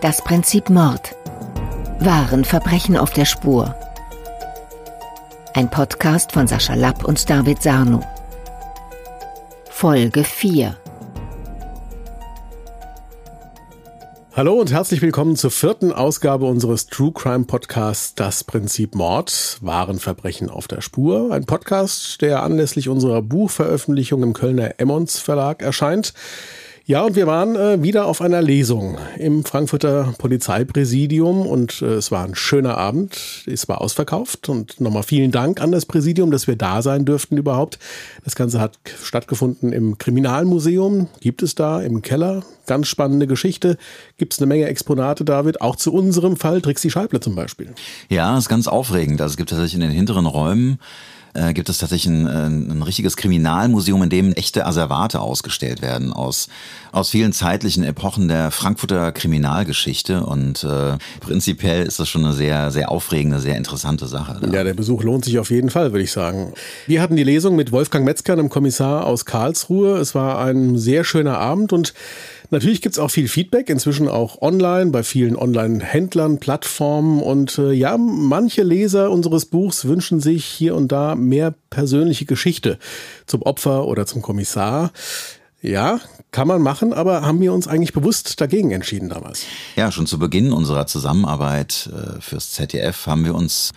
[0.00, 1.14] Das Prinzip Mord.
[1.98, 3.74] Wahren Verbrechen auf der Spur.
[5.52, 8.02] Ein Podcast von Sascha Lapp und David Sarno.
[9.68, 10.74] Folge 4.
[14.32, 19.98] Hallo und herzlich willkommen zur vierten Ausgabe unseres True Crime Podcasts Das Prinzip Mord, wahren
[19.98, 21.30] Verbrechen auf der Spur.
[21.30, 26.14] Ein Podcast, der anlässlich unserer Buchveröffentlichung im Kölner Emmons Verlag erscheint.
[26.90, 32.10] Ja, und wir waren äh, wieder auf einer Lesung im Frankfurter Polizeipräsidium und äh, es
[32.10, 33.44] war ein schöner Abend.
[33.46, 37.36] Es war ausverkauft und nochmal vielen Dank an das Präsidium, dass wir da sein dürften
[37.36, 37.78] überhaupt.
[38.24, 42.42] Das Ganze hat stattgefunden im Kriminalmuseum, gibt es da im Keller.
[42.66, 43.76] Ganz spannende Geschichte.
[44.16, 47.72] Gibt es eine Menge Exponate, David, auch zu unserem Fall, Trixie Scheible zum Beispiel.
[48.08, 49.20] Ja, ist ganz aufregend.
[49.20, 50.80] Also es gibt tatsächlich in den hinteren Räumen
[51.34, 56.12] äh, gibt es tatsächlich ein, äh, ein richtiges Kriminalmuseum, in dem echte Asservate ausgestellt werden
[56.12, 56.48] aus,
[56.92, 60.24] aus vielen zeitlichen Epochen der Frankfurter Kriminalgeschichte.
[60.24, 64.38] Und äh, prinzipiell ist das schon eine sehr, sehr aufregende, sehr interessante Sache.
[64.40, 64.48] Da.
[64.48, 66.52] Ja, der Besuch lohnt sich auf jeden Fall, würde ich sagen.
[66.86, 69.98] Wir hatten die Lesung mit Wolfgang Metzger, einem Kommissar aus Karlsruhe.
[69.98, 71.94] Es war ein sehr schöner Abend und
[72.50, 77.22] Natürlich gibt's auch viel Feedback, inzwischen auch online, bei vielen Online-Händlern, Plattformen.
[77.22, 82.78] Und äh, ja, manche Leser unseres Buchs wünschen sich hier und da mehr persönliche Geschichte
[83.26, 84.90] zum Opfer oder zum Kommissar.
[85.62, 86.00] Ja,
[86.32, 89.44] kann man machen, aber haben wir uns eigentlich bewusst dagegen entschieden damals?
[89.76, 93.72] Ja, schon zu Beginn unserer Zusammenarbeit äh, fürs ZDF haben wir uns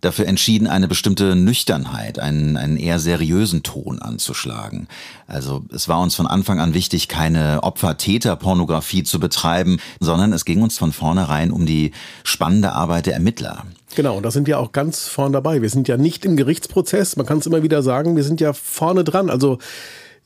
[0.00, 4.88] dafür entschieden, eine bestimmte Nüchternheit, einen, einen eher seriösen Ton anzuschlagen.
[5.26, 10.62] Also es war uns von Anfang an wichtig, keine Opfer-Täter-Pornografie zu betreiben, sondern es ging
[10.62, 11.92] uns von vornherein um die
[12.24, 13.64] spannende Arbeit der Ermittler.
[13.94, 15.62] Genau, und da sind wir auch ganz vorn dabei.
[15.62, 17.16] Wir sind ja nicht im Gerichtsprozess.
[17.16, 19.30] Man kann es immer wieder sagen, wir sind ja vorne dran.
[19.30, 19.58] Also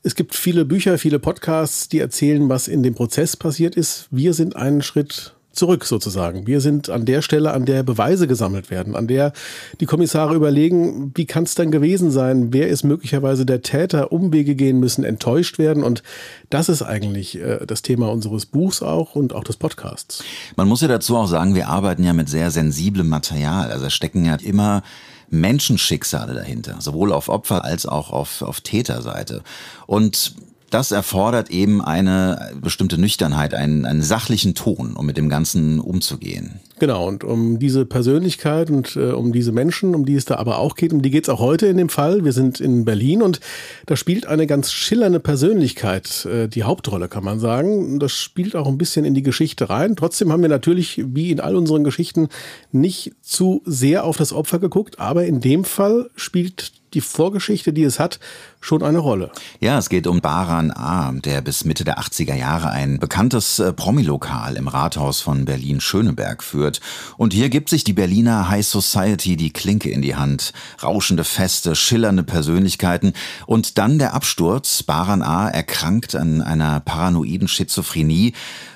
[0.02, 4.06] es gibt viele Bücher, viele Podcasts, die erzählen, was in dem Prozess passiert ist.
[4.10, 6.46] Wir sind einen Schritt zurück sozusagen.
[6.46, 9.32] Wir sind an der Stelle, an der Beweise gesammelt werden, an der
[9.80, 14.54] die Kommissare überlegen, wie kann es dann gewesen sein, wer ist möglicherweise der Täter, Umwege
[14.54, 16.02] gehen müssen, enttäuscht werden und
[16.50, 20.22] das ist eigentlich äh, das Thema unseres Buchs auch und auch des Podcasts.
[20.56, 24.24] Man muss ja dazu auch sagen, wir arbeiten ja mit sehr sensiblem Material, also stecken
[24.24, 24.82] ja immer
[25.30, 29.42] Menschenschicksale dahinter, sowohl auf Opfer als auch auf, auf Täterseite.
[29.86, 30.34] Und
[30.74, 36.58] das erfordert eben eine bestimmte Nüchternheit, einen, einen sachlichen Ton, um mit dem Ganzen umzugehen.
[36.80, 40.58] Genau, und um diese Persönlichkeit und äh, um diese Menschen, um die es da aber
[40.58, 42.24] auch geht, um die geht es auch heute in dem Fall.
[42.24, 43.38] Wir sind in Berlin und
[43.86, 48.00] da spielt eine ganz schillernde Persönlichkeit äh, die Hauptrolle, kann man sagen.
[48.00, 49.94] Das spielt auch ein bisschen in die Geschichte rein.
[49.94, 52.28] Trotzdem haben wir natürlich, wie in all unseren Geschichten,
[52.72, 57.82] nicht zu sehr auf das Opfer geguckt, aber in dem Fall spielt die Vorgeschichte, die
[57.82, 58.20] es hat,
[58.60, 59.30] schon eine Rolle.
[59.60, 63.72] Ja, es geht um Baran A., der bis Mitte der 80er Jahre ein bekanntes äh,
[63.72, 66.80] Promilokal im Rathaus von Berlin-Schöneberg führt.
[67.16, 70.52] Und hier gibt sich die Berliner High Society die Klinke in die Hand.
[70.82, 73.12] Rauschende Feste, schillernde Persönlichkeiten
[73.46, 74.82] und dann der Absturz.
[74.82, 75.48] Baran A.
[75.48, 78.32] erkrankt an einer paranoiden Schizophrenie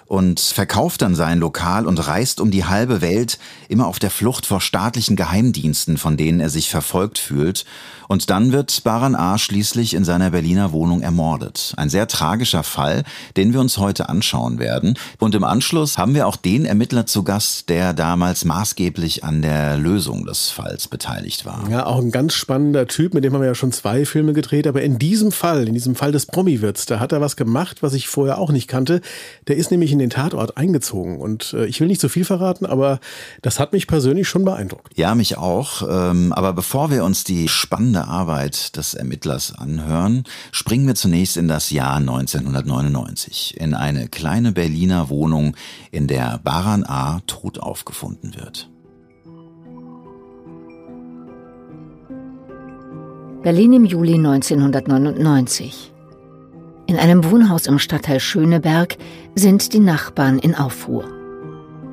[0.09, 4.47] und verkauft dann sein Lokal und reist um die halbe Welt, immer auf der Flucht
[4.47, 7.67] vor staatlichen Geheimdiensten, von denen er sich verfolgt fühlt.
[8.09, 9.39] Und dann wird Baran A.
[9.39, 11.75] schließlich in seiner Berliner Wohnung ermordet.
[11.77, 13.05] Ein sehr tragischer Fall,
[13.37, 14.99] den wir uns heute anschauen werden.
[15.19, 19.77] Und im Anschluss haben wir auch den Ermittler zu Gast, der damals maßgeblich an der
[19.77, 21.69] Lösung des Falls beteiligt war.
[21.71, 24.67] Ja, auch ein ganz spannender Typ, mit dem haben wir ja schon zwei Filme gedreht.
[24.67, 27.93] Aber in diesem Fall, in diesem Fall des Promi-Wirts, da hat er was gemacht, was
[27.93, 29.03] ich vorher auch nicht kannte.
[29.47, 31.21] Der ist nämlich in den Tatort eingezogen.
[31.21, 33.01] Und äh, ich will nicht zu so viel verraten, aber
[33.43, 34.97] das hat mich persönlich schon beeindruckt.
[34.97, 35.83] Ja, mich auch.
[35.89, 41.37] Ähm, aber bevor wir uns die spannende spannende Arbeit des Ermittlers anhören, springen wir zunächst
[41.37, 45.57] in das Jahr 1999, in eine kleine Berliner Wohnung,
[45.91, 47.21] in der Baran A.
[47.27, 48.71] tot aufgefunden wird.
[53.43, 55.93] Berlin im Juli 1999.
[56.87, 58.97] In einem Wohnhaus im Stadtteil Schöneberg
[59.35, 61.05] sind die Nachbarn in Aufruhr.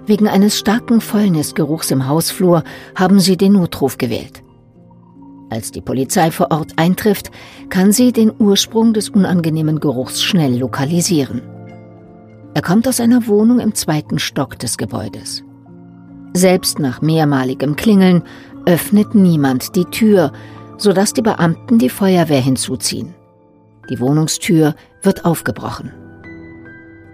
[0.06, 2.64] Wegen eines starken Fäulnisgeruchs im Hausflur
[2.96, 4.45] haben sie den Notruf gewählt.
[5.56, 7.32] Als die Polizei vor Ort eintrifft,
[7.70, 11.42] kann sie den Ursprung des unangenehmen Geruchs schnell lokalisieren.
[12.54, 15.44] Er kommt aus einer Wohnung im zweiten Stock des Gebäudes.
[16.34, 18.24] Selbst nach mehrmaligem Klingeln
[18.66, 20.34] öffnet niemand die Tür,
[20.78, 23.16] sodass die Beamten die Feuerwehr hinzuziehen.
[23.90, 25.94] Die Wohnungstür wird aufgebrochen.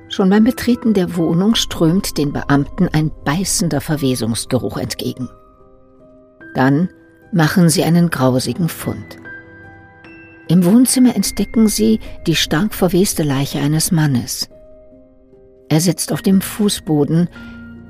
[0.10, 5.30] Schon beim Betreten der Wohnung strömt den Beamten ein beißender Verwesungsgeruch entgegen.
[6.56, 6.90] Dann
[7.32, 9.18] machen sie einen grausigen Fund.
[10.48, 14.50] Im Wohnzimmer entdecken sie die stark verweste Leiche eines Mannes.
[15.70, 17.30] Er sitzt auf dem Fußboden,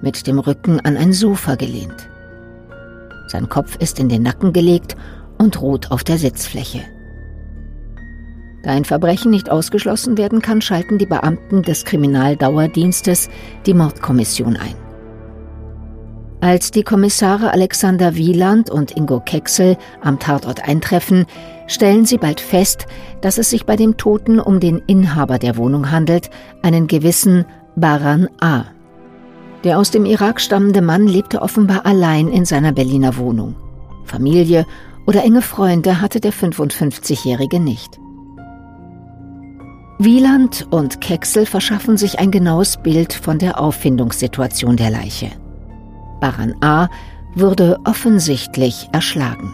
[0.02, 2.10] mit dem Rücken an ein Sofa gelehnt.
[3.28, 4.96] Sein Kopf ist in den Nacken gelegt
[5.38, 6.82] und ruht auf der Sitzfläche.
[8.64, 13.30] Da ein Verbrechen nicht ausgeschlossen werden kann, schalten die Beamten des Kriminaldauerdienstes
[13.66, 14.81] die Mordkommission ein.
[16.42, 21.28] Als die Kommissare Alexander Wieland und Ingo Kecksel am Tatort eintreffen,
[21.68, 22.88] stellen sie bald fest,
[23.22, 26.32] dass es sich bei dem Toten um den Inhaber der Wohnung handelt,
[26.64, 27.46] einen gewissen
[27.76, 28.64] Baran A.
[29.64, 33.56] Der aus dem Irak stammende Mann lebte offenbar allein in seiner Berliner Wohnung.
[34.06, 34.66] Familie
[35.06, 38.00] oder enge Freunde hatte der 55-Jährige nicht.
[40.00, 45.30] Wieland und Kecksel verschaffen sich ein genaues Bild von der Auffindungssituation der Leiche.
[46.22, 46.88] Baran A.
[47.36, 49.54] wurde offensichtlich erschlagen.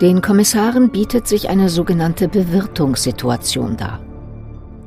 [0.00, 3.98] Den Kommissaren bietet sich eine sogenannte Bewirtungssituation dar.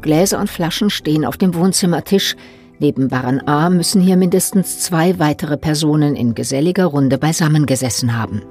[0.01, 2.37] Gläser und Flaschen stehen auf dem Wohnzimmertisch.
[2.79, 3.69] Neben Baran A.
[3.69, 8.41] müssen hier mindestens zwei weitere Personen in geselliger Runde beisammengesessen haben.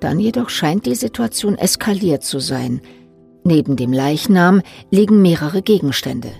[0.00, 2.80] Dann jedoch scheint die Situation eskaliert zu sein.
[3.42, 6.30] Neben dem Leichnam liegen mehrere Gegenstände.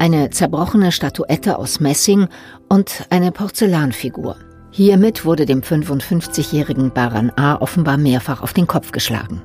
[0.00, 2.28] Eine zerbrochene Statuette aus Messing
[2.68, 4.36] und eine Porzellanfigur.
[4.70, 7.56] Hiermit wurde dem 55-jährigen Baran A.
[7.56, 9.42] offenbar mehrfach auf den Kopf geschlagen.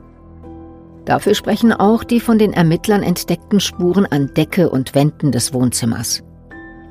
[1.06, 6.22] Dafür sprechen auch die von den Ermittlern entdeckten Spuren an Decke und Wänden des Wohnzimmers.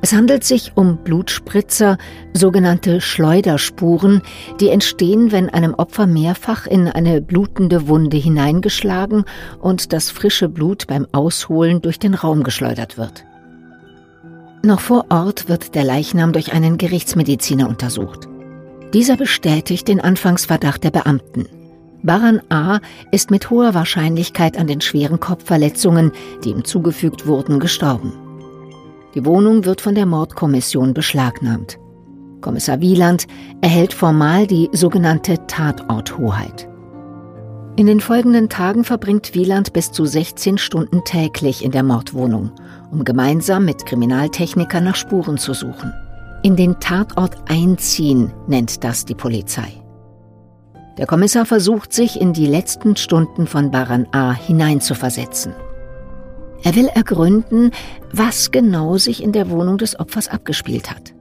[0.01, 1.99] Es handelt sich um Blutspritzer,
[2.35, 4.23] sogenannte Schleuderspuren,
[4.59, 9.25] die entstehen, wenn einem Opfer mehrfach in eine blutende Wunde hineingeschlagen
[9.61, 13.25] und das frische Blut beim Ausholen durch den Raum geschleudert wird.
[14.65, 18.29] Noch vor Ort wird der Leichnam durch einen Gerichtsmediziner untersucht.
[18.95, 21.47] Dieser bestätigt den Anfangsverdacht der Beamten.
[22.05, 22.79] Baran A.
[23.11, 26.13] ist mit hoher Wahrscheinlichkeit an den schweren Kopfverletzungen,
[26.45, 28.13] die ihm zugefügt wurden, gestorben.
[29.15, 31.79] Die Wohnung wird von der Mordkommission beschlagnahmt.
[32.41, 33.27] Kommissar Wieland
[33.61, 36.69] erhält formal die sogenannte Tatorthoheit.
[37.75, 42.53] In den folgenden Tagen verbringt Wieland bis zu 16 Stunden täglich in der Mordwohnung,
[42.91, 45.91] um gemeinsam mit Kriminaltechnikern nach Spuren zu suchen.
[46.43, 49.83] In den Tatort einziehen nennt das die Polizei.
[50.99, 55.55] Der Kommissar versucht sich in die letzten Stunden von Baran A hineinzuversetzen.
[56.63, 57.71] Er will ergründen,
[58.13, 61.15] was genau sich in der Wohnung des Opfers abgespielt hat.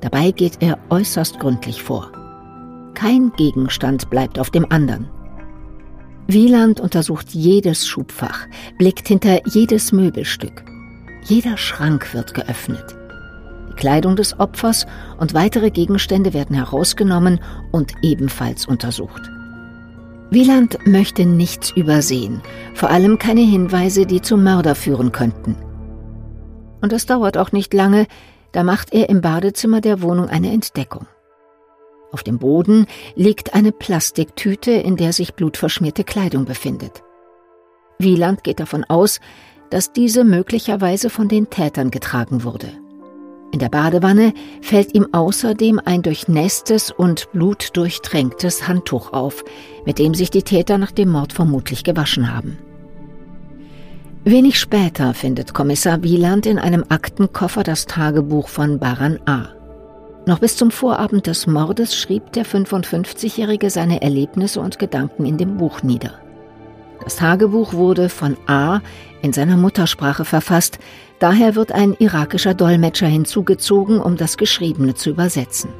[0.00, 2.10] Dabei geht er äußerst gründlich vor.
[2.94, 5.10] Kein Gegenstand bleibt auf dem anderen.
[6.28, 8.46] Wieland untersucht jedes Schubfach,
[8.78, 10.64] blickt hinter jedes Möbelstück.
[11.22, 12.96] Jeder Schrank wird geöffnet.
[13.70, 14.86] Die Kleidung des Opfers
[15.18, 17.40] und weitere Gegenstände werden herausgenommen
[17.70, 19.22] und ebenfalls untersucht.
[20.30, 22.42] Wieland möchte nichts übersehen,
[22.74, 25.54] vor allem keine Hinweise, die zum Mörder führen könnten.
[26.80, 28.06] Und es dauert auch nicht lange,
[28.50, 31.06] da macht er im Badezimmer der Wohnung eine Entdeckung.
[32.12, 37.02] Auf dem Boden liegt eine Plastiktüte, in der sich blutverschmierte Kleidung befindet.
[37.98, 39.20] Wieland geht davon aus,
[39.70, 42.68] dass diese möglicherweise von den Tätern getragen wurde.
[43.52, 49.44] In der Badewanne fällt ihm außerdem ein durchnässtes und blutdurchtränktes Handtuch auf,
[49.84, 52.58] mit dem sich die Täter nach dem Mord vermutlich gewaschen haben.
[54.24, 59.55] Wenig später findet Kommissar Wieland in einem Aktenkoffer das Tagebuch von Baran A.
[60.28, 65.56] Noch bis zum Vorabend des Mordes schrieb der 55-Jährige seine Erlebnisse und Gedanken in dem
[65.56, 66.14] Buch nieder.
[67.04, 68.80] Das Tagebuch wurde von A
[69.22, 70.80] in seiner Muttersprache verfasst,
[71.20, 75.70] daher wird ein irakischer Dolmetscher hinzugezogen, um das Geschriebene zu übersetzen.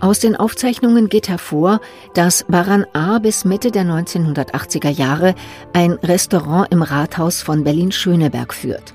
[0.00, 1.80] Aus den Aufzeichnungen geht hervor,
[2.12, 3.18] dass Baran A.
[3.18, 5.34] bis Mitte der 1980er Jahre
[5.72, 8.94] ein Restaurant im Rathaus von Berlin-Schöneberg führt.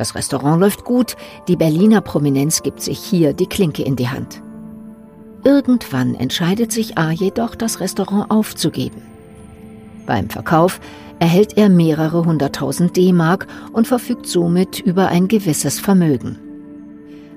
[0.00, 1.14] Das Restaurant läuft gut,
[1.46, 4.40] die Berliner Prominenz gibt sich hier die Klinke in die Hand.
[5.44, 9.02] Irgendwann entscheidet sich A jedoch, das Restaurant aufzugeben.
[10.06, 10.80] Beim Verkauf
[11.18, 16.38] erhält er mehrere hunderttausend D-Mark und verfügt somit über ein gewisses Vermögen.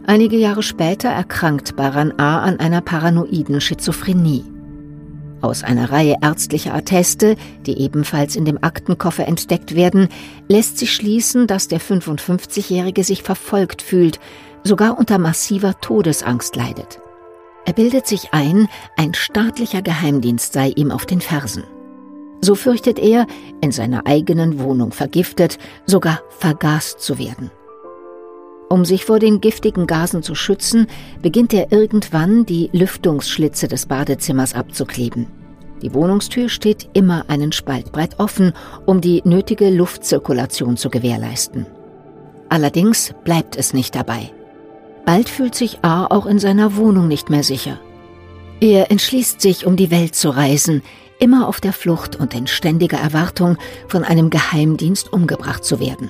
[0.07, 2.39] Einige Jahre später erkrankt Baran A.
[2.43, 4.45] an einer paranoiden Schizophrenie.
[5.43, 7.35] Aus einer Reihe ärztlicher Atteste,
[7.65, 10.07] die ebenfalls in dem Aktenkoffer entdeckt werden,
[10.47, 14.21] lässt sich schließen, dass der 55-Jährige sich verfolgt fühlt,
[14.63, 17.01] sogar unter massiver Todesangst leidet.
[17.65, 21.65] Er bildet sich ein, ein staatlicher Geheimdienst sei ihm auf den Fersen.
[22.39, 23.27] So fürchtet er,
[23.59, 27.51] in seiner eigenen Wohnung vergiftet, sogar vergast zu werden.
[28.73, 30.87] Um sich vor den giftigen Gasen zu schützen,
[31.21, 35.27] beginnt er irgendwann, die Lüftungsschlitze des Badezimmers abzukleben.
[35.83, 38.51] Die Wohnungstür steht immer einen Spalt breit offen,
[38.87, 41.67] um die nötige Luftzirkulation zu gewährleisten.
[42.49, 44.31] Allerdings bleibt es nicht dabei.
[45.05, 47.79] Bald fühlt sich A auch in seiner Wohnung nicht mehr sicher.
[48.59, 50.81] Er entschließt sich, um die Welt zu reisen,
[51.19, 56.09] immer auf der Flucht und in ständiger Erwartung, von einem Geheimdienst umgebracht zu werden.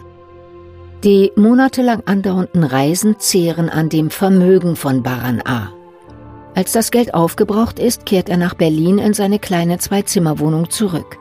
[1.04, 5.68] Die monatelang andauernden Reisen zehren an dem Vermögen von Baran A.
[6.56, 11.18] Als das Geld aufgebraucht ist, kehrt er nach Berlin in seine kleine Zwei-Zimmer-Wohnung zurück.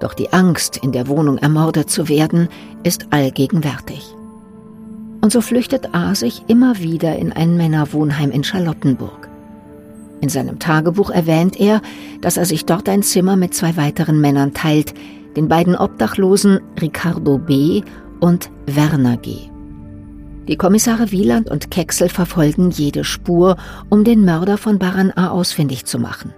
[0.00, 2.50] Doch die Angst, in der Wohnung ermordet zu werden,
[2.82, 4.14] ist allgegenwärtig.
[5.22, 9.30] Und so flüchtet A sich immer wieder in ein Männerwohnheim in Charlottenburg.
[10.20, 11.80] In seinem Tagebuch erwähnt er,
[12.20, 14.92] dass er sich dort ein Zimmer mit zwei weiteren Männern teilt,
[15.34, 17.82] den beiden Obdachlosen Ricardo B.
[18.20, 19.50] und Werner G.
[20.48, 23.56] Die Kommissare Wieland und Kecksel verfolgen jede Spur,
[23.88, 25.28] um den Mörder von Baran A.
[25.28, 26.32] ausfindig zu machen.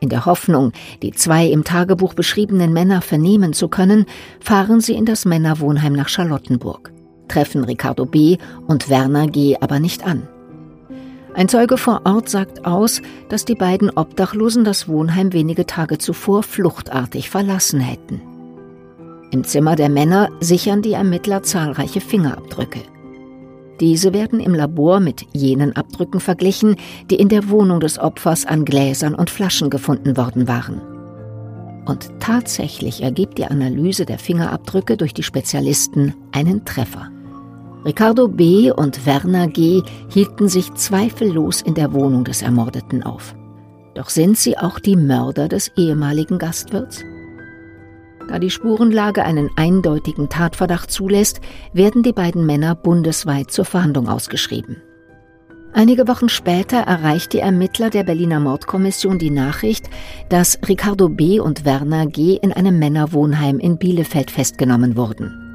[0.00, 4.06] In der Hoffnung, die zwei im Tagebuch beschriebenen Männer vernehmen zu können,
[4.40, 6.90] fahren sie in das Männerwohnheim nach Charlottenburg,
[7.28, 8.38] treffen Ricardo B.
[8.66, 9.56] und Werner G.
[9.60, 10.26] aber nicht an.
[11.34, 16.42] Ein Zeuge vor Ort sagt aus, dass die beiden Obdachlosen das Wohnheim wenige Tage zuvor
[16.42, 18.22] fluchtartig verlassen hätten.
[19.30, 22.80] Im Zimmer der Männer sichern die Ermittler zahlreiche Fingerabdrücke.
[23.80, 26.76] Diese werden im Labor mit jenen Abdrücken verglichen,
[27.10, 30.82] die in der Wohnung des Opfers an Gläsern und Flaschen gefunden worden waren.
[31.86, 37.10] Und tatsächlich ergibt die Analyse der Fingerabdrücke durch die Spezialisten einen Treffer.
[37.84, 38.70] Ricardo B.
[38.70, 39.82] und Werner G.
[40.08, 43.34] hielten sich zweifellos in der Wohnung des Ermordeten auf.
[43.94, 47.02] Doch sind sie auch die Mörder des ehemaligen Gastwirts?
[48.28, 51.40] Da die Spurenlage einen eindeutigen Tatverdacht zulässt,
[51.72, 54.82] werden die beiden Männer bundesweit zur Verhandlung ausgeschrieben.
[55.72, 59.88] Einige Wochen später erreicht die Ermittler der Berliner Mordkommission die Nachricht,
[60.28, 61.38] dass Ricardo B.
[61.38, 62.38] und Werner G.
[62.42, 65.46] in einem Männerwohnheim in Bielefeld festgenommen wurden.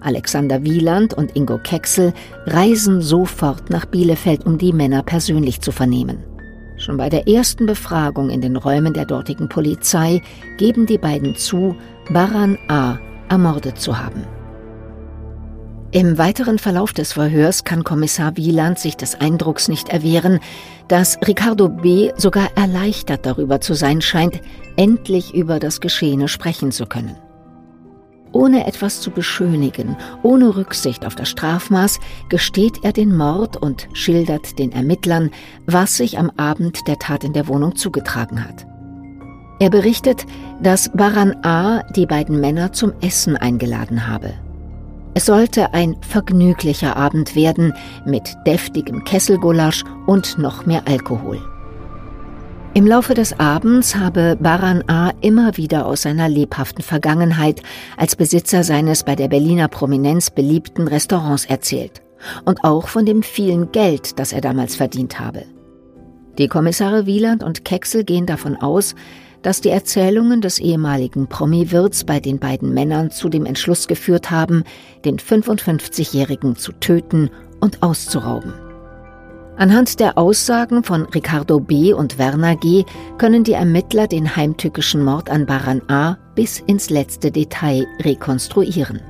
[0.00, 2.12] Alexander Wieland und Ingo Kecksel
[2.46, 6.24] reisen sofort nach Bielefeld, um die Männer persönlich zu vernehmen.
[6.76, 10.20] Schon bei der ersten Befragung in den Räumen der dortigen Polizei
[10.58, 11.76] geben die beiden zu,
[12.10, 12.98] Baran A.
[13.28, 14.24] ermordet zu haben.
[15.90, 20.40] Im weiteren Verlauf des Verhörs kann Kommissar Wieland sich des Eindrucks nicht erwehren,
[20.88, 22.10] dass Ricardo B.
[22.16, 24.40] sogar erleichtert darüber zu sein scheint,
[24.76, 27.16] endlich über das Geschehene sprechen zu können.
[28.32, 34.58] Ohne etwas zu beschönigen, ohne Rücksicht auf das Strafmaß, gesteht er den Mord und schildert
[34.58, 35.30] den Ermittlern,
[35.66, 38.66] was sich am Abend der Tat in der Wohnung zugetragen hat.
[39.64, 40.26] Er berichtet,
[40.60, 41.82] dass Baran A.
[41.96, 44.34] die beiden Männer zum Essen eingeladen habe.
[45.14, 47.72] Es sollte ein vergnüglicher Abend werden
[48.04, 51.40] mit deftigem Kesselgulasch und noch mehr Alkohol.
[52.74, 55.12] Im Laufe des Abends habe Baran A.
[55.22, 57.62] immer wieder aus seiner lebhaften Vergangenheit
[57.96, 62.02] als Besitzer seines bei der Berliner Prominenz beliebten Restaurants erzählt
[62.44, 65.46] und auch von dem vielen Geld, das er damals verdient habe.
[66.36, 68.94] Die Kommissare Wieland und Kecksel gehen davon aus,
[69.44, 74.64] dass die Erzählungen des ehemaligen Promi-Wirts bei den beiden Männern zu dem Entschluss geführt haben,
[75.04, 78.54] den 55-Jährigen zu töten und auszurauben.
[79.56, 81.92] Anhand der Aussagen von Ricardo B.
[81.92, 82.84] und Werner G.
[83.18, 86.16] können die Ermittler den heimtückischen Mord an Baran A.
[86.34, 89.00] bis ins letzte Detail rekonstruieren.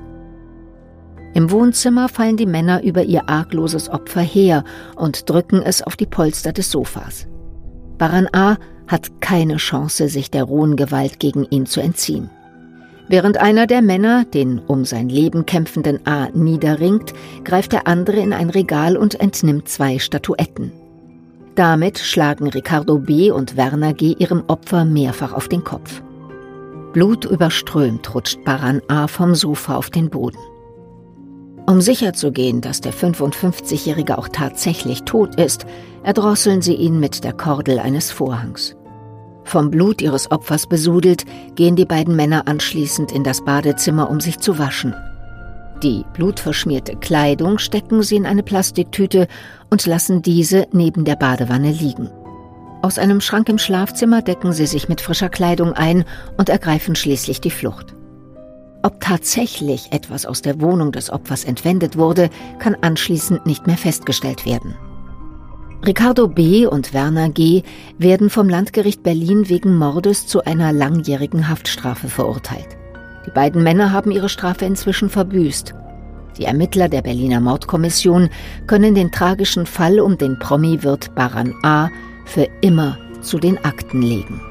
[1.33, 4.65] Im Wohnzimmer fallen die Männer über ihr argloses Opfer her
[4.97, 7.27] und drücken es auf die Polster des Sofas.
[7.99, 8.57] Baran A.
[8.87, 12.31] hat keine Chance, sich der rohen Gewalt gegen ihn zu entziehen.
[13.09, 17.13] Während einer der Männer den um sein Leben kämpfenden A niederringt,
[17.45, 20.73] greift der andere in ein Regal und entnimmt zwei Statuetten.
[21.55, 23.31] Damit schlagen Ricardo B.
[23.31, 24.15] und Werner G.
[24.19, 26.03] ihrem Opfer mehrfach auf den Kopf.
[26.93, 29.07] Blutüberströmt rutscht Baran A.
[29.07, 30.39] vom Sofa auf den Boden.
[31.67, 35.65] Um sicherzugehen, dass der 55-Jährige auch tatsächlich tot ist,
[36.03, 38.77] erdrosseln sie ihn mit der Kordel eines Vorhangs.
[39.45, 44.39] Vom Blut ihres Opfers besudelt, gehen die beiden Männer anschließend in das Badezimmer, um sich
[44.39, 44.95] zu waschen.
[45.83, 49.27] Die blutverschmierte Kleidung stecken sie in eine Plastiktüte
[49.71, 52.11] und lassen diese neben der Badewanne liegen.
[52.83, 56.05] Aus einem Schrank im Schlafzimmer decken sie sich mit frischer Kleidung ein
[56.37, 57.95] und ergreifen schließlich die Flucht.
[58.85, 64.45] Ob tatsächlich etwas aus der Wohnung des Opfers entwendet wurde, kann anschließend nicht mehr festgestellt
[64.45, 64.75] werden.
[65.87, 66.67] Ricardo B.
[66.67, 67.63] und Werner G.
[67.97, 72.77] werden vom Landgericht Berlin wegen Mordes zu einer langjährigen Haftstrafe verurteilt.
[73.27, 75.73] Die beiden Männer haben ihre Strafe inzwischen verbüßt.
[76.37, 78.29] Die Ermittler der Berliner Mordkommission
[78.67, 81.89] können den tragischen Fall um den Promi-Wirt Baran A.
[82.27, 84.43] für immer zu den Akten legen.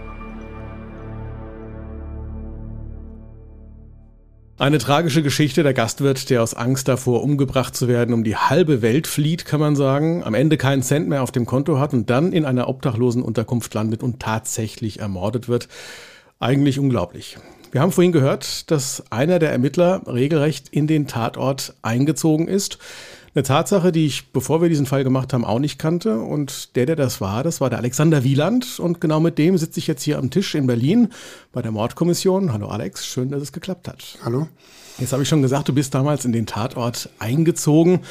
[4.60, 5.64] Eine tragische Geschichte.
[5.64, 9.60] Der Gastwirt, der aus Angst davor, umgebracht zu werden, um die halbe Welt flieht, kann
[9.60, 12.70] man sagen, am Ende keinen Cent mehr auf dem Konto hat und dann in einer
[12.70, 15.70] obdachlosen Unterkunft landet und tatsächlich ermordet wird.
[16.40, 17.38] Eigentlich unglaublich.
[17.72, 22.78] Wir haben vorhin gehört, dass einer der Ermittler regelrecht in den Tatort eingezogen ist.
[23.36, 26.20] Eine Tatsache, die ich, bevor wir diesen Fall gemacht haben, auch nicht kannte.
[26.20, 28.80] Und der, der das war, das war der Alexander Wieland.
[28.80, 31.10] Und genau mit dem sitze ich jetzt hier am Tisch in Berlin
[31.52, 32.54] bei der Mordkommission.
[32.54, 34.20] Hallo Alex, schön, dass es geklappt hat.
[34.24, 34.48] Hallo.
[35.00, 38.02] Jetzt habe ich schon gesagt, du bist damals in den Tatort eingezogen.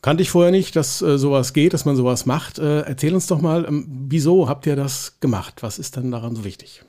[0.00, 2.60] Kannte ich vorher nicht, dass äh, sowas geht, dass man sowas macht.
[2.60, 5.64] Äh, erzähl uns doch mal, ähm, wieso habt ihr das gemacht?
[5.64, 6.84] Was ist denn daran so wichtig?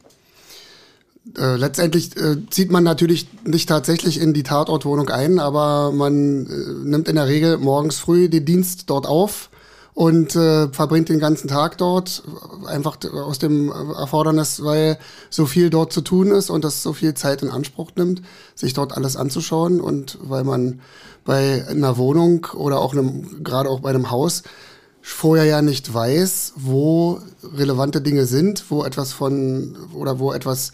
[1.37, 6.87] Äh, letztendlich äh, zieht man natürlich nicht tatsächlich in die Tatortwohnung ein, aber man äh,
[6.87, 9.49] nimmt in der Regel morgens früh den Dienst dort auf
[9.93, 12.23] und äh, verbringt den ganzen Tag dort,
[12.65, 14.97] einfach aus dem Erfordernis, weil
[15.29, 18.21] so viel dort zu tun ist und das so viel Zeit in Anspruch nimmt,
[18.53, 20.81] sich dort alles anzuschauen und weil man
[21.23, 24.43] bei einer Wohnung oder auch einem, gerade auch bei einem Haus
[25.01, 30.71] vorher ja nicht weiß, wo relevante Dinge sind, wo etwas von oder wo etwas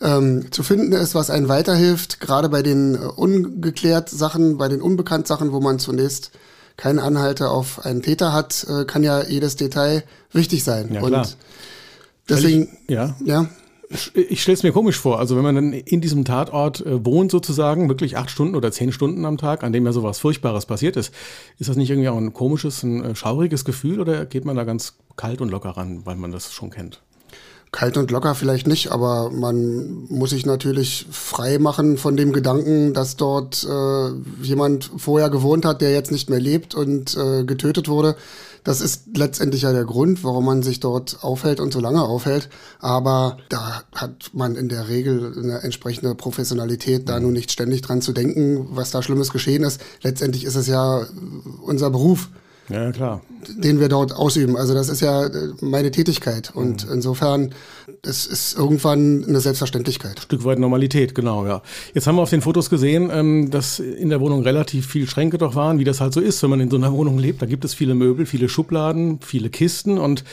[0.00, 4.82] ähm, zu finden ist, was einen weiterhilft, gerade bei den äh, ungeklärt Sachen, bei den
[4.82, 6.32] unbekannt Sachen, wo man zunächst
[6.76, 10.92] keine Anhalte auf einen Täter hat, äh, kann ja jedes Detail wichtig sein.
[10.92, 11.22] Ja, klar.
[11.22, 11.36] Und
[12.28, 13.16] deswegen, ich, ja.
[13.24, 13.48] ja.
[14.14, 17.30] Ich stelle es mir komisch vor, also wenn man dann in diesem Tatort äh, wohnt
[17.30, 20.96] sozusagen, wirklich acht Stunden oder zehn Stunden am Tag, an dem ja sowas Furchtbares passiert
[20.96, 21.14] ist,
[21.58, 24.64] ist das nicht irgendwie auch ein komisches, ein äh, schauriges Gefühl oder geht man da
[24.64, 27.00] ganz kalt und locker ran, weil man das schon kennt?
[27.72, 32.94] Kalt und locker vielleicht nicht, aber man muss sich natürlich frei machen von dem Gedanken,
[32.94, 37.88] dass dort äh, jemand vorher gewohnt hat, der jetzt nicht mehr lebt und äh, getötet
[37.88, 38.16] wurde.
[38.66, 42.48] Das ist letztendlich ja der Grund, warum man sich dort aufhält und so lange aufhält.
[42.80, 48.02] Aber da hat man in der Regel eine entsprechende Professionalität, da nun nicht ständig dran
[48.02, 49.80] zu denken, was da Schlimmes geschehen ist.
[50.02, 51.06] Letztendlich ist es ja
[51.62, 52.28] unser Beruf.
[52.68, 53.20] Ja, klar.
[53.48, 54.56] Den wir dort ausüben.
[54.56, 56.50] Also das ist ja äh, meine Tätigkeit.
[56.54, 56.94] Und mhm.
[56.94, 57.54] insofern,
[58.02, 60.16] es ist irgendwann eine Selbstverständlichkeit.
[60.16, 61.62] Ein Stück weit Normalität, genau, ja.
[61.94, 65.38] Jetzt haben wir auf den Fotos gesehen, ähm, dass in der Wohnung relativ viel Schränke
[65.38, 67.40] doch waren, wie das halt so ist, wenn man in so einer Wohnung lebt.
[67.40, 70.24] Da gibt es viele Möbel, viele Schubladen, viele Kisten und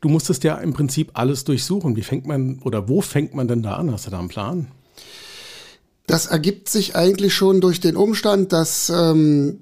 [0.00, 1.96] du musstest ja im Prinzip alles durchsuchen.
[1.96, 3.90] Wie fängt man oder wo fängt man denn da an?
[3.90, 4.68] Hast du da einen Plan?
[6.06, 9.60] Das ergibt sich eigentlich schon durch den Umstand, dass ähm,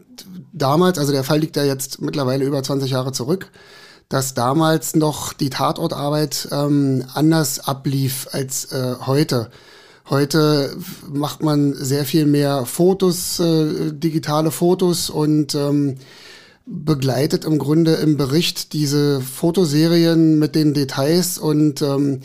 [0.59, 3.51] damals, also der Fall liegt ja jetzt mittlerweile über 20 Jahre zurück,
[4.09, 9.51] dass damals noch die Tatortarbeit ähm, anders ablief als äh, heute.
[10.09, 10.75] Heute
[11.12, 15.97] macht man sehr viel mehr Fotos, äh, digitale Fotos und ähm,
[16.64, 22.21] begleitet im Grunde im Bericht diese Fotoserien mit den Details und ähm,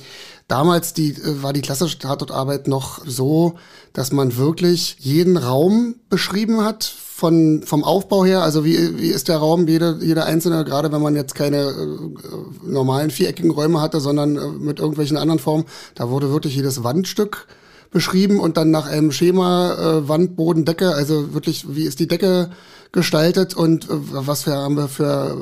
[0.48, 3.56] damals die, äh, war die klassische Tatortarbeit noch so,
[3.94, 6.84] dass man wirklich jeden Raum beschrieben hat
[7.24, 11.02] von, vom Aufbau her, also wie, wie ist der Raum, jeder, jeder einzelne, gerade wenn
[11.02, 15.64] man jetzt keine äh, normalen viereckigen Räume hatte, sondern äh, mit irgendwelchen anderen Formen,
[15.96, 17.48] da wurde wirklich jedes Wandstück
[17.92, 22.10] beschrieben und dann nach einem Schema äh, Wand, Boden, Decke, also wirklich, wie ist die
[22.10, 22.50] Decke
[22.92, 25.38] gestaltet und äh, was wir haben wir für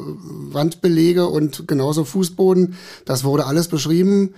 [0.52, 4.36] Wandbelege und genauso Fußboden, das wurde alles beschrieben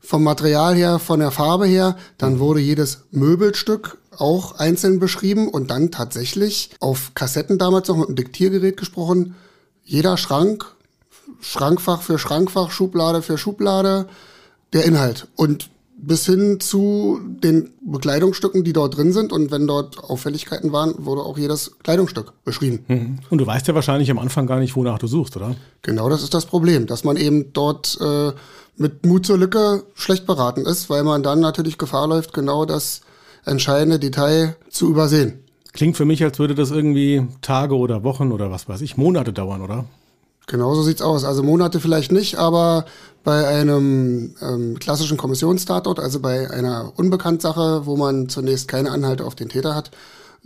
[0.00, 5.70] vom Material her, von der Farbe her, dann wurde jedes Möbelstück auch einzeln beschrieben und
[5.70, 9.34] dann tatsächlich auf Kassetten damals noch mit einem Diktiergerät gesprochen.
[9.84, 10.66] Jeder Schrank,
[11.40, 14.08] Schrankfach für Schrankfach, Schublade für Schublade,
[14.72, 15.28] der Inhalt.
[15.36, 19.32] Und bis hin zu den Bekleidungsstücken, die dort drin sind.
[19.32, 22.84] Und wenn dort Auffälligkeiten waren, wurde auch jedes Kleidungsstück beschrieben.
[22.88, 23.18] Mhm.
[23.30, 25.56] Und du weißt ja wahrscheinlich am Anfang gar nicht, wonach du suchst, oder?
[25.82, 28.32] Genau, das ist das Problem, dass man eben dort äh,
[28.76, 33.00] mit Mut zur Lücke schlecht beraten ist, weil man dann natürlich Gefahr läuft, genau das
[33.46, 35.42] entscheidende Detail zu übersehen.
[35.72, 39.32] Klingt für mich, als würde das irgendwie Tage oder Wochen oder was weiß ich, Monate
[39.32, 39.84] dauern, oder?
[40.46, 41.24] Genauso sieht's aus.
[41.24, 42.84] Also Monate vielleicht nicht, aber
[43.24, 49.34] bei einem ähm, klassischen Kommissionstatort, also bei einer Unbekanntsache, wo man zunächst keine Anhalte auf
[49.34, 49.90] den Täter hat,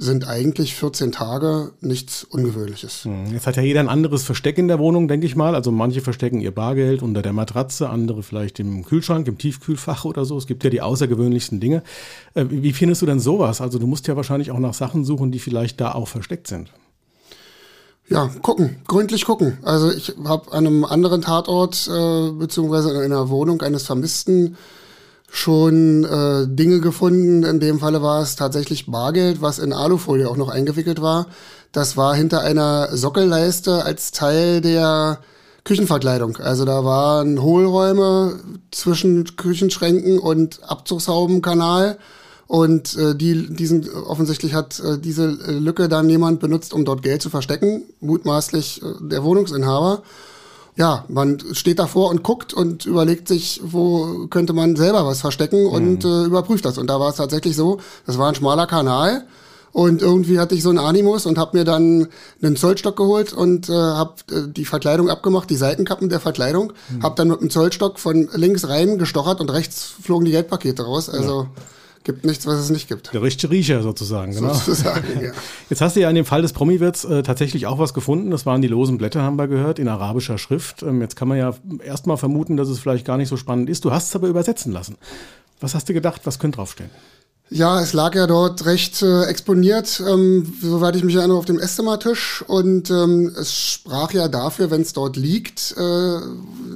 [0.02, 3.04] sind eigentlich 14 Tage nichts Ungewöhnliches.
[3.04, 5.54] Hm, jetzt hat ja jeder ein anderes Versteck in der Wohnung, denke ich mal.
[5.54, 10.24] Also manche verstecken ihr Bargeld unter der Matratze, andere vielleicht im Kühlschrank, im Tiefkühlfach oder
[10.24, 10.38] so.
[10.38, 11.82] Es gibt ja die außergewöhnlichsten Dinge.
[12.32, 13.60] Äh, wie findest du denn sowas?
[13.60, 16.70] Also du musst ja wahrscheinlich auch nach Sachen suchen, die vielleicht da auch versteckt sind.
[18.08, 19.58] Ja, gucken, gründlich gucken.
[19.62, 24.56] Also ich habe an einem anderen Tatort, äh, beziehungsweise in einer Wohnung eines Vermissten,
[25.30, 27.44] schon äh, Dinge gefunden.
[27.44, 31.26] In dem Falle war es tatsächlich Bargeld, was in Alufolie auch noch eingewickelt war.
[31.72, 35.20] Das war hinter einer Sockelleiste als Teil der
[35.64, 36.38] Küchenverkleidung.
[36.38, 38.40] Also da waren Hohlräume
[38.72, 41.98] zwischen Küchenschränken und Abzugshaubenkanal.
[42.48, 47.22] Und äh, die, diesen offensichtlich hat äh, diese Lücke dann jemand benutzt, um dort Geld
[47.22, 50.02] zu verstecken, mutmaßlich äh, der Wohnungsinhaber.
[50.76, 55.66] Ja, man steht davor und guckt und überlegt sich, wo könnte man selber was verstecken
[55.66, 56.10] und mhm.
[56.10, 56.78] äh, überprüft das.
[56.78, 59.26] Und da war es tatsächlich so, das war ein schmaler Kanal
[59.72, 62.08] und irgendwie hatte ich so einen Animus und habe mir dann
[62.42, 67.02] einen Zollstock geholt und äh, habe äh, die Verkleidung abgemacht, die Seitenkappen der Verkleidung, mhm.
[67.02, 71.08] habe dann mit dem Zollstock von links rein gestochert und rechts flogen die Geldpakete raus.
[71.08, 71.62] Also ja
[72.04, 73.12] gibt nichts, was es nicht gibt.
[73.12, 74.54] Der richtige Riecher sozusagen, genau.
[74.54, 75.32] Sozusagen, ja.
[75.68, 78.30] Jetzt hast du ja in dem Fall des Promi-Wirts äh, tatsächlich auch was gefunden.
[78.30, 80.82] Das waren die losen Blätter, haben wir gehört, in arabischer Schrift.
[80.82, 83.84] Ähm, jetzt kann man ja erstmal vermuten, dass es vielleicht gar nicht so spannend ist.
[83.84, 84.96] Du hast es aber übersetzen lassen.
[85.60, 86.90] Was hast du gedacht, was könnte draufstehen?
[87.52, 91.58] Ja, es lag ja dort recht äh, exponiert, ähm, soweit ich mich erinnere, auf dem
[91.58, 92.44] Esszimmertisch.
[92.46, 96.20] Und ähm, es sprach ja dafür, wenn es dort liegt, äh,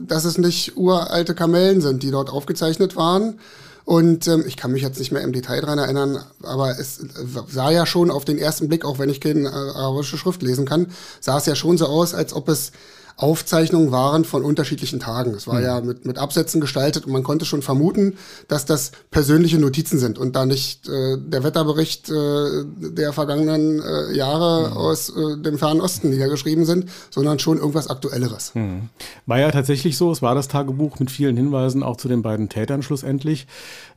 [0.05, 3.39] dass es nicht uralte Kamellen sind, die dort aufgezeichnet waren,
[3.85, 7.01] und ähm, ich kann mich jetzt nicht mehr im Detail dran erinnern, aber es
[7.49, 10.65] sah ja schon auf den ersten Blick, auch wenn ich keine äh, arabische Schrift lesen
[10.65, 10.87] kann,
[11.21, 12.73] sah es ja schon so aus, als ob es
[13.17, 15.35] Aufzeichnungen waren von unterschiedlichen Tagen.
[15.35, 15.65] Es war mhm.
[15.65, 18.17] ja mit, mit Absätzen gestaltet und man konnte schon vermuten,
[18.49, 24.17] dass das persönliche Notizen sind und da nicht äh, der Wetterbericht äh, der vergangenen äh,
[24.17, 24.77] Jahre mhm.
[24.77, 28.53] aus äh, dem Fernen Osten niedergeschrieben sind, sondern schon irgendwas Aktuelleres.
[28.55, 28.89] Mhm.
[29.27, 32.49] War ja tatsächlich so, es war das Tagebuch mit vielen Hinweisen auch zu den beiden
[32.49, 33.47] Tätern schlussendlich.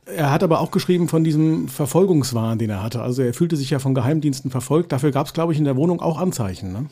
[0.06, 3.02] Er hat aber auch geschrieben von diesem Verfolgungswahn, den er hatte.
[3.02, 4.92] Also er fühlte sich ja von Geheimdiensten verfolgt.
[4.92, 6.72] Dafür gab es, glaube ich, in der Wohnung auch Anzeichen.
[6.72, 6.86] Ne?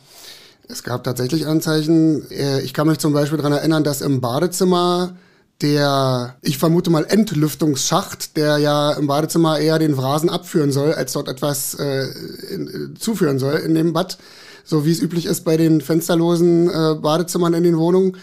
[0.69, 2.31] Es gab tatsächlich Anzeichen.
[2.31, 5.17] Äh, ich kann mich zum Beispiel daran erinnern, dass im Badezimmer
[5.63, 11.13] der, ich vermute mal, Entlüftungsschacht, der ja im Badezimmer eher den Rasen abführen soll, als
[11.13, 12.07] dort etwas äh,
[12.53, 14.19] in, äh, zuführen soll in dem Bad,
[14.65, 18.19] so wie es üblich ist bei den fensterlosen äh, Badezimmern in den Wohnungen.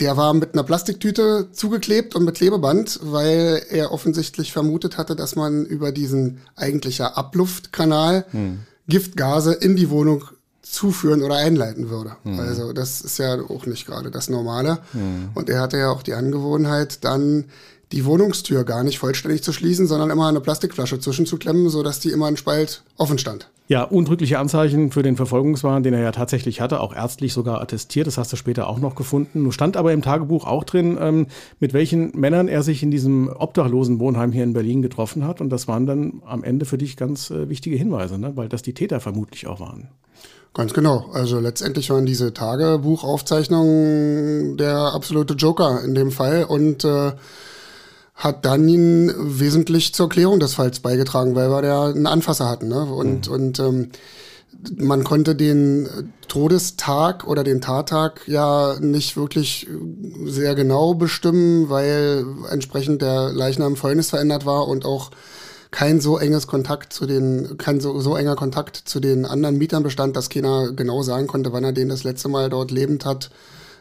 [0.00, 5.36] Der war mit einer Plastiktüte zugeklebt und mit Klebeband, weil er offensichtlich vermutet hatte, dass
[5.36, 8.58] man über diesen eigentlicher Abluftkanal hm.
[8.88, 10.24] Giftgase in die Wohnung
[10.64, 12.16] zuführen oder einleiten würde.
[12.24, 12.40] Mhm.
[12.40, 14.78] Also das ist ja auch nicht gerade das Normale.
[14.92, 15.30] Mhm.
[15.34, 17.44] Und er hatte ja auch die Angewohnheit, dann
[17.92, 22.26] die Wohnungstür gar nicht vollständig zu schließen, sondern immer eine Plastikflasche zwischenzuklemmen, sodass die immer
[22.26, 23.50] ein Spalt offen stand.
[23.66, 28.06] Ja, untrügliche Anzeichen für den Verfolgungswahn, den er ja tatsächlich hatte, auch ärztlich sogar attestiert.
[28.06, 29.44] Das hast du später auch noch gefunden.
[29.44, 31.28] Nun stand aber im Tagebuch auch drin, ähm,
[31.60, 35.40] mit welchen Männern er sich in diesem obdachlosen Wohnheim hier in Berlin getroffen hat.
[35.40, 38.32] Und das waren dann am Ende für dich ganz äh, wichtige Hinweise, ne?
[38.36, 39.88] weil das die Täter vermutlich auch waren.
[40.54, 41.10] Ganz genau.
[41.12, 47.10] Also letztendlich waren diese Tagebuchaufzeichnungen der absolute Joker in dem Fall und äh,
[48.14, 52.68] hat dann ihn wesentlich zur Klärung des Falls beigetragen, weil wir da einen Anfasser hatten.
[52.68, 52.84] Ne?
[52.84, 53.34] Und, mhm.
[53.34, 53.90] und ähm,
[54.76, 55.88] man konnte den
[56.28, 59.66] Todestag oder den Tattag ja nicht wirklich
[60.24, 65.10] sehr genau bestimmen, weil entsprechend der Leichnam Fäulnis verändert war und auch
[65.74, 69.82] kein so enges Kontakt zu den, kein so, so enger Kontakt zu den anderen Mietern
[69.82, 73.30] bestand, dass keiner genau sagen konnte, wann er den das letzte Mal dort lebend hat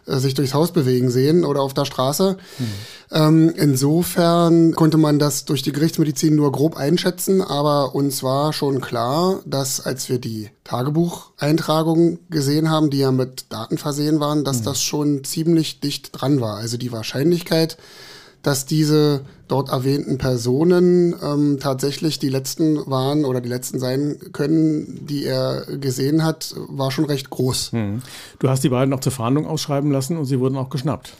[0.07, 2.37] äh, sich durchs Haus bewegen sehen oder auf der Straße.
[2.57, 2.65] Mhm.
[3.11, 8.81] Ähm, insofern konnte man das durch die Gerichtsmedizin nur grob einschätzen, aber uns war schon
[8.81, 14.61] klar, dass als wir die Tagebucheintragungen gesehen haben, die ja mit Daten versehen waren, dass
[14.61, 14.65] mhm.
[14.65, 16.57] das schon ziemlich dicht dran war.
[16.57, 17.77] Also die Wahrscheinlichkeit,
[18.43, 25.05] dass diese dort erwähnten Personen ähm, tatsächlich die letzten waren oder die letzten sein können,
[25.07, 27.71] die er gesehen hat, war schon recht groß.
[27.71, 28.01] Hm.
[28.39, 31.13] Du hast die beiden noch zur Fahndung ausschreiben lassen und sie wurden auch geschnappt.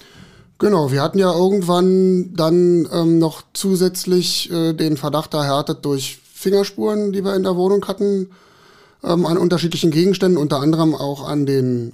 [0.59, 7.13] Genau, wir hatten ja irgendwann dann ähm, noch zusätzlich äh, den Verdacht erhärtet durch Fingerspuren,
[7.13, 8.29] die wir in der Wohnung hatten,
[9.03, 11.93] ähm, an unterschiedlichen Gegenständen, unter anderem auch an den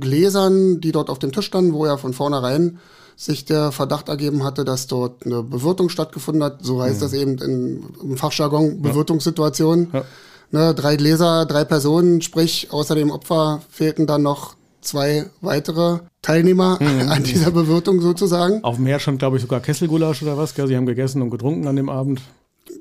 [0.00, 2.78] Gläsern, die dort auf dem Tisch standen, wo er von vornherein
[3.16, 6.62] sich der Verdacht ergeben hatte, dass dort eine Bewirtung stattgefunden hat.
[6.62, 7.00] So heißt mhm.
[7.00, 9.88] das eben in, im Fachjargon Bewirtungssituation.
[9.92, 10.04] Ja.
[10.52, 16.78] Ne, drei Gläser, drei Personen, sprich außer dem Opfer fehlten dann noch zwei weitere Teilnehmer
[16.80, 17.08] mhm.
[17.08, 18.62] an dieser Bewirtung sozusagen.
[18.62, 20.54] Auf dem Meer schon, glaube ich, sogar Kesselgulasch oder was.
[20.54, 20.68] Gell?
[20.68, 22.20] Sie haben gegessen und getrunken an dem Abend.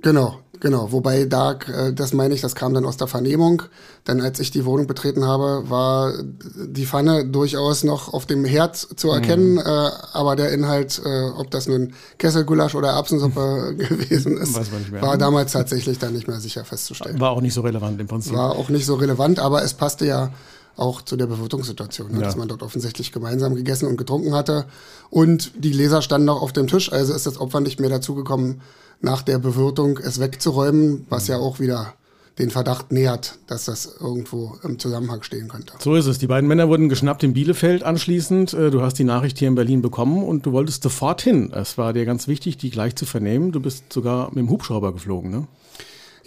[0.01, 0.91] Genau, genau.
[0.91, 3.63] Wobei da, äh, das meine ich, das kam dann aus der Vernehmung.
[4.07, 8.75] Denn als ich die Wohnung betreten habe, war die Pfanne durchaus noch auf dem Herd
[8.75, 9.53] zu erkennen.
[9.53, 9.59] Mhm.
[9.59, 14.55] Äh, aber der Inhalt, äh, ob das nun Kesselgulasch oder Erbsensuppe gewesen ist,
[15.01, 17.19] war damals tatsächlich dann nicht mehr sicher festzustellen.
[17.19, 18.33] War auch nicht so relevant im Prinzip.
[18.33, 20.31] War auch nicht so relevant, aber es passte ja
[20.77, 22.19] auch zu der Bewirtungssituation, ne?
[22.19, 22.25] ja.
[22.25, 24.65] dass man dort offensichtlich gemeinsam gegessen und getrunken hatte.
[25.09, 28.61] Und die Gläser standen noch auf dem Tisch, also ist das Opfer nicht mehr dazugekommen,
[29.01, 31.93] nach der Bewirtung es wegzuräumen, was ja auch wieder
[32.39, 35.73] den Verdacht nähert, dass das irgendwo im Zusammenhang stehen könnte.
[35.79, 36.17] So ist es.
[36.19, 38.53] Die beiden Männer wurden geschnappt in Bielefeld anschließend.
[38.53, 41.51] Äh, du hast die Nachricht hier in Berlin bekommen und du wolltest sofort hin.
[41.53, 43.51] Es war dir ganz wichtig, die gleich zu vernehmen.
[43.51, 45.47] Du bist sogar mit dem Hubschrauber geflogen, ne?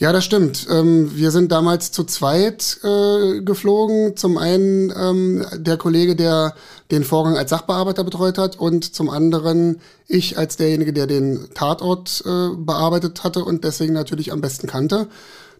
[0.00, 0.68] Ja, das stimmt.
[0.70, 4.16] Ähm, wir sind damals zu zweit äh, geflogen.
[4.16, 6.54] Zum einen ähm, der Kollege, der
[6.92, 12.22] den Vorgang als Sachbearbeiter betreut hat und zum anderen ich als derjenige, der den Tatort
[12.24, 15.08] äh, bearbeitet hatte und deswegen natürlich am besten kannte.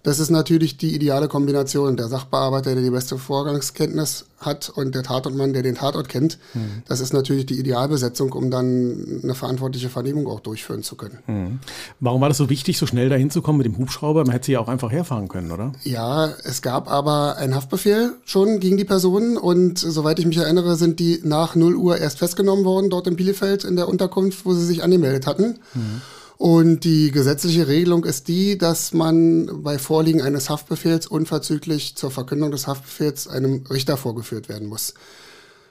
[0.09, 1.99] Das ist natürlich die ideale Kombination.
[1.99, 6.39] Der Sachbearbeiter, der die beste Vorgangskenntnis hat und der Tatortmann, der den Tatort kennt.
[6.55, 6.83] Mhm.
[6.89, 11.19] Das ist natürlich die Idealbesetzung, um dann eine verantwortliche Vernehmung auch durchführen zu können.
[11.27, 11.59] Mhm.
[12.01, 14.23] Warum war das so wichtig, so schnell dahin zu kommen mit dem Hubschrauber?
[14.25, 15.73] Man hätte sie ja auch einfach herfahren können, oder?
[15.85, 20.77] Ja, es gab aber einen Haftbefehl schon gegen die Personen und soweit ich mich erinnere,
[20.77, 24.55] sind die nach 0 Uhr erst festgenommen worden, dort in Bielefeld in der Unterkunft, wo
[24.55, 25.59] sie sich angemeldet hatten.
[25.75, 26.01] Mhm.
[26.39, 32.53] Und die gesetzliche Regelung ist die, dass man bei Vorliegen eines Haftbefehls unverzüglich zur Verkündung
[32.53, 34.95] des Haftbefehls einem Richter vorgeführt werden muss.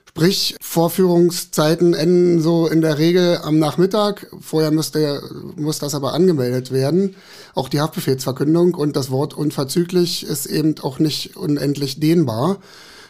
[0.09, 4.27] Sprich, Vorführungszeiten enden so in der Regel am Nachmittag.
[4.41, 5.21] Vorher müsste,
[5.55, 7.15] muss das aber angemeldet werden.
[7.55, 12.57] Auch die Haftbefehlsverkündung und das Wort unverzüglich ist eben auch nicht unendlich dehnbar.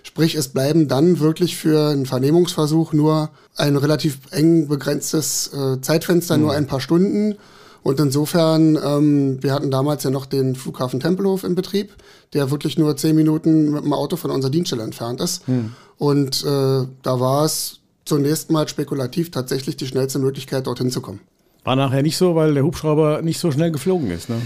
[0.03, 6.37] Sprich, es bleiben dann wirklich für einen Vernehmungsversuch nur ein relativ eng begrenztes äh, Zeitfenster,
[6.37, 6.43] mhm.
[6.43, 7.35] nur ein paar Stunden.
[7.83, 11.93] Und insofern, ähm, wir hatten damals ja noch den Flughafen Tempelhof in Betrieb,
[12.33, 15.47] der wirklich nur zehn Minuten mit dem Auto von unserer Dienststelle entfernt ist.
[15.47, 15.73] Mhm.
[15.97, 21.19] Und äh, da war es zunächst mal spekulativ tatsächlich die schnellste Möglichkeit, dorthin zu kommen.
[21.63, 24.41] War nachher nicht so, weil der Hubschrauber nicht so schnell geflogen ist, ne?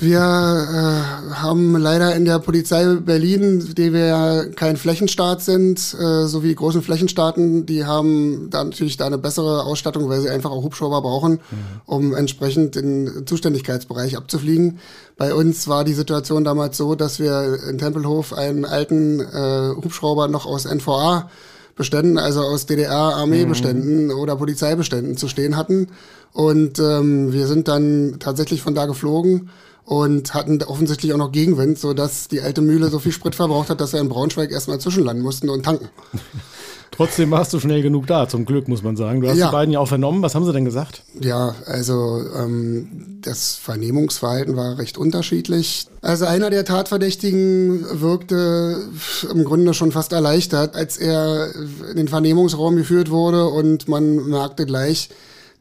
[0.00, 6.26] Wir äh, haben leider in der Polizei Berlin, die wir ja kein Flächenstaat sind, äh,
[6.26, 10.28] so wie die großen Flächenstaaten, die haben da natürlich da eine bessere Ausstattung, weil sie
[10.28, 11.38] einfach auch Hubschrauber brauchen, mhm.
[11.86, 14.80] um entsprechend den Zuständigkeitsbereich abzufliegen.
[15.16, 20.28] Bei uns war die Situation damals so, dass wir in Tempelhof einen alten äh, Hubschrauber
[20.28, 21.30] noch aus NVA
[21.76, 24.18] Beständen, also aus DDR-Armeebeständen mhm.
[24.18, 25.88] oder Polizeibeständen zu stehen hatten.
[26.32, 29.50] Und ähm, wir sind dann tatsächlich von da geflogen
[29.86, 33.80] und hatten offensichtlich auch noch Gegenwind, sodass die alte Mühle so viel Sprit verbraucht hat,
[33.80, 35.88] dass wir in Braunschweig erstmal zwischenlanden mussten und tanken.
[36.90, 39.20] Trotzdem warst du schnell genug da, zum Glück, muss man sagen.
[39.20, 39.46] Du hast ja.
[39.46, 40.22] die beiden ja auch vernommen.
[40.22, 41.02] Was haben sie denn gesagt?
[41.20, 45.88] Ja, also ähm, das Vernehmungsverhalten war recht unterschiedlich.
[46.00, 48.88] Also einer der Tatverdächtigen wirkte
[49.30, 51.54] im Grunde schon fast erleichtert, als er
[51.90, 55.10] in den Vernehmungsraum geführt wurde und man merkte gleich,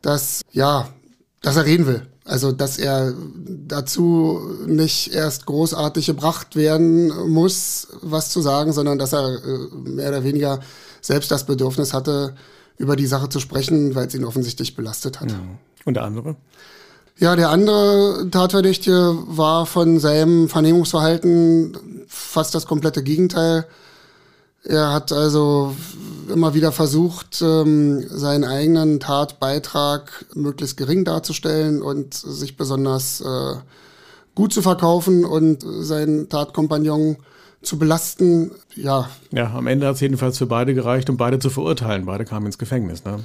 [0.01, 0.87] dass, ja,
[1.41, 2.07] dass er reden will.
[2.27, 3.13] Also, dass er
[3.67, 10.09] dazu nicht erst großartig gebracht werden muss, was zu sagen, sondern dass er äh, mehr
[10.09, 10.59] oder weniger
[11.01, 12.33] selbst das Bedürfnis hatte,
[12.77, 15.31] über die Sache zu sprechen, weil es ihn offensichtlich belastet hat.
[15.31, 15.39] Ja.
[15.85, 16.35] Und der andere?
[17.17, 23.67] Ja, der andere Tatverdächtige war von seinem Vernehmungsverhalten fast das komplette Gegenteil.
[24.67, 25.75] Er hat also
[26.33, 33.55] immer wieder versucht, ähm, seinen eigenen Tatbeitrag möglichst gering darzustellen und sich besonders äh,
[34.33, 37.17] gut zu verkaufen und seinen Tatkompagnon
[37.61, 38.51] zu belasten.
[38.75, 39.09] Ja.
[39.31, 42.05] Ja, am Ende hat es jedenfalls für beide gereicht, um beide zu verurteilen.
[42.05, 43.05] Beide kamen ins Gefängnis.
[43.05, 43.19] Ne?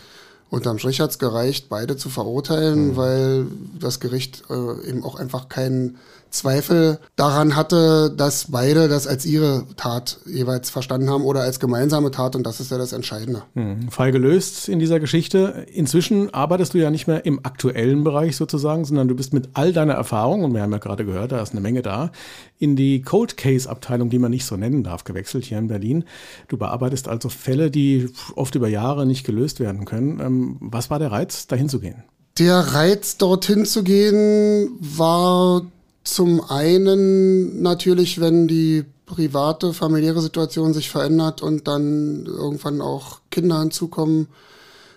[0.50, 2.96] Unterm Strich hat es gereicht, beide zu verurteilen, mhm.
[2.96, 3.46] weil
[3.78, 5.98] das Gericht äh, eben auch einfach keinen
[6.30, 12.10] Zweifel daran hatte, dass beide das als ihre Tat jeweils verstanden haben oder als gemeinsame
[12.10, 13.42] Tat und das ist ja das Entscheidende.
[13.54, 13.90] Mhm.
[13.90, 15.66] Fall gelöst in dieser Geschichte.
[15.72, 19.72] Inzwischen arbeitest du ja nicht mehr im aktuellen Bereich sozusagen, sondern du bist mit all
[19.72, 22.10] deiner Erfahrung, und wir haben ja gerade gehört, da ist eine Menge da,
[22.58, 26.04] in die Cold Case Abteilung, die man nicht so nennen darf, gewechselt hier in Berlin.
[26.48, 30.20] Du bearbeitest also Fälle, die oft über Jahre nicht gelöst werden können.
[30.20, 32.04] Ähm, was war der Reiz, dahin zu gehen?
[32.38, 35.62] Der Reiz, dorthin zu gehen, war
[36.04, 43.60] zum einen natürlich, wenn die private, familiäre Situation sich verändert und dann irgendwann auch Kinder
[43.60, 44.28] hinzukommen,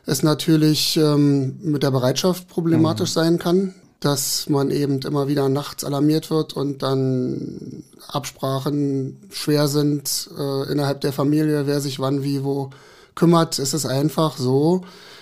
[0.05, 3.13] es natürlich ähm, mit der Bereitschaft problematisch mhm.
[3.13, 10.29] sein kann, dass man eben immer wieder nachts alarmiert wird und dann Absprachen schwer sind
[10.37, 12.69] äh, innerhalb der Familie, wer sich wann wie wo
[13.15, 13.59] kümmert.
[13.59, 14.81] Es ist einfach so.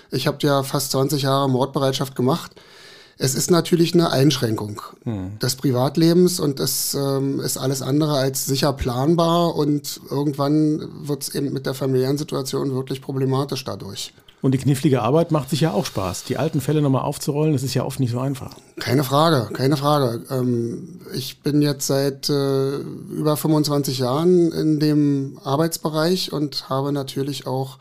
[0.10, 2.52] Ich habe ja fast 20 Jahre Mordbereitschaft gemacht
[3.22, 5.38] es ist natürlich eine Einschränkung hm.
[5.40, 11.36] des Privatlebens und es ähm, ist alles andere als sicher planbar und irgendwann wird es
[11.36, 14.14] eben mit der familiären Situation wirklich problematisch dadurch.
[14.42, 16.24] Und die knifflige Arbeit macht sich ja auch Spaß.
[16.24, 18.56] Die alten Fälle nochmal aufzurollen, das ist ja oft nicht so einfach.
[18.80, 20.24] Keine Frage, keine Frage.
[20.32, 27.46] Ähm, ich bin jetzt seit äh, über 25 Jahren in dem Arbeitsbereich und habe natürlich
[27.46, 27.78] auch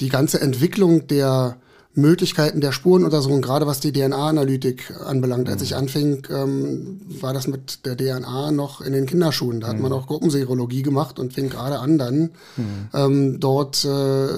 [0.00, 1.56] die ganze Entwicklung der
[1.96, 5.46] Möglichkeiten der Spurenuntersuchung, gerade was die DNA-Analytik anbelangt.
[5.46, 5.52] Mhm.
[5.52, 9.60] Als ich anfing, ähm, war das mit der DNA noch in den Kinderschuhen.
[9.60, 9.82] Da hat mhm.
[9.82, 12.88] man auch Gruppenserologie gemacht und fing gerade an, dann mhm.
[12.92, 14.28] ähm, dort äh,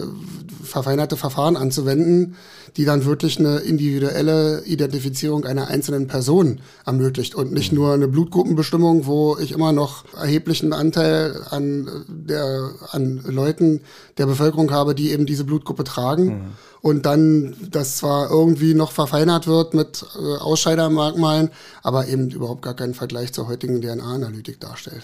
[0.62, 2.36] verfeinerte Verfahren anzuwenden,
[2.76, 7.78] die dann wirklich eine individuelle Identifizierung einer einzelnen Person ermöglicht und nicht mhm.
[7.78, 13.80] nur eine Blutgruppenbestimmung, wo ich immer noch erheblichen Anteil an der an Leuten
[14.18, 16.52] der Bevölkerung habe, die eben diese Blutgruppe tragen.
[16.82, 21.50] Und dann das zwar irgendwie noch verfeinert wird mit äh, Ausscheidermerkmalen,
[21.82, 25.02] aber eben überhaupt gar keinen Vergleich zur heutigen DNA-Analytik darstellt.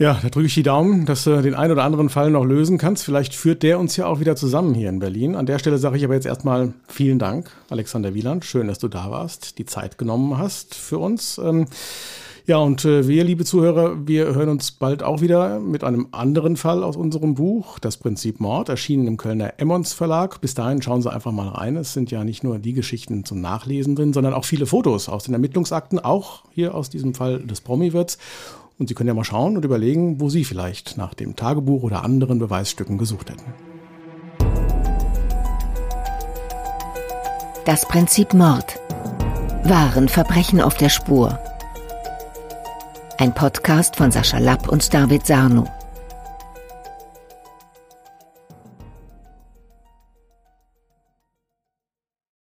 [0.00, 2.78] Ja, da drücke ich die Daumen, dass du den einen oder anderen Fall noch lösen
[2.78, 3.02] kannst.
[3.02, 5.34] Vielleicht führt der uns ja auch wieder zusammen hier in Berlin.
[5.34, 8.44] An der Stelle sage ich aber jetzt erstmal vielen Dank, Alexander Wieland.
[8.44, 11.38] Schön, dass du da warst, die Zeit genommen hast für uns.
[11.38, 11.66] Ähm,
[12.48, 16.56] ja, und äh, wir, liebe Zuhörer, wir hören uns bald auch wieder mit einem anderen
[16.56, 20.40] Fall aus unserem Buch, Das Prinzip Mord, erschienen im Kölner Emmons Verlag.
[20.40, 21.76] Bis dahin schauen Sie einfach mal rein.
[21.76, 25.24] Es sind ja nicht nur die Geschichten zum Nachlesen drin, sondern auch viele Fotos aus
[25.24, 28.16] den Ermittlungsakten, auch hier aus diesem Fall des Promi-Wirts.
[28.78, 32.02] Und Sie können ja mal schauen und überlegen, wo Sie vielleicht nach dem Tagebuch oder
[32.02, 33.44] anderen Beweisstücken gesucht hätten.
[37.66, 38.80] Das Prinzip Mord.
[39.64, 41.38] Wahren Verbrechen auf der Spur.
[43.20, 45.77] Ein Podcast von Sascha Lapp und David Sarno.